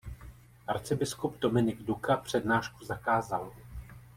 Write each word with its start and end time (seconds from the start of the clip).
Arcibiskup 0.67 1.39
Dominik 1.39 1.81
Duka 1.87 2.17
přednášku 2.17 2.85
zakázal. 2.85 3.51